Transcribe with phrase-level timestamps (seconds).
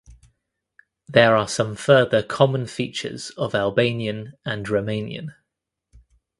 [1.07, 5.35] There are some further common features of Albanian and Romanian.